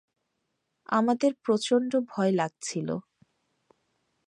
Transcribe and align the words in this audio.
আমাদের 0.89 1.31
প্রচন্ড 1.43 1.91
ভয় 2.09 2.31
লাগছিল। 2.31 2.87